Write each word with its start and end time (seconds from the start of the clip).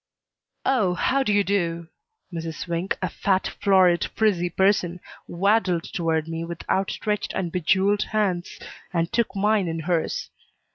"Oh, 0.65 0.95
how 0.95 1.21
do 1.21 1.31
you 1.31 1.43
do!" 1.43 1.87
Mrs. 2.33 2.55
Swink, 2.55 2.97
a 3.03 3.07
fat, 3.09 3.45
florid, 3.61 4.05
frizzy 4.15 4.49
person, 4.49 4.99
waddled 5.27 5.83
toward 5.83 6.27
me 6.27 6.43
with 6.43 6.63
out 6.67 6.89
stretched 6.89 7.33
and 7.33 7.51
bejeweled 7.51 8.05
hands, 8.05 8.57
and 8.91 9.13
took 9.13 9.35
mine 9.35 9.67
in 9.67 9.81
hers. 9.81 10.31